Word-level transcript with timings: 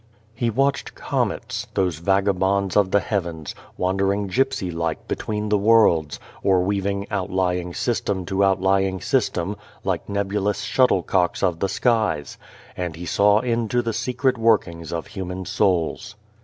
He 0.33 0.49
watched 0.49 0.95
comets, 0.95 1.67
those 1.75 1.99
vagabonds 1.99 2.75
of 2.75 2.89
the 2.89 3.01
heavens, 3.01 3.53
wandering 3.77 4.25
gipsy 4.25 4.71
like 4.71 5.07
between 5.07 5.49
the 5.49 5.59
worlds, 5.59 6.19
or 6.41 6.61
weaving 6.61 7.05
out 7.11 7.29
lying 7.29 7.75
system 7.75 8.25
to 8.25 8.43
out 8.43 8.59
lying 8.59 8.99
system, 8.99 9.57
like 9.83 10.09
nebulous 10.09 10.61
shuttlecocks 10.61 11.41
229 11.41 11.59
The 11.59 11.89
Lonely 11.91 11.99
God 11.99 12.01
of 12.01 12.13
the 12.15 12.25
skies; 12.31 12.37
and 12.75 12.95
he 12.95 13.05
saw 13.05 13.39
into 13.41 13.83
the 13.83 13.93
secret 13.93 14.39
workings 14.39 14.91
of 14.91 15.05
human 15.05 15.45
souls. 15.45 16.15